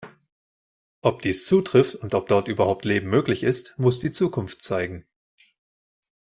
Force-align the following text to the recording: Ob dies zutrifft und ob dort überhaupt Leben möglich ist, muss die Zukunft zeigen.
Ob 1.03 1.21
dies 1.21 1.45
zutrifft 1.45 1.93
und 1.93 2.15
ob 2.15 2.27
dort 2.27 2.47
überhaupt 2.47 2.85
Leben 2.85 3.07
möglich 3.07 3.43
ist, 3.43 3.75
muss 3.77 3.99
die 3.99 4.11
Zukunft 4.11 4.63
zeigen. 4.63 5.05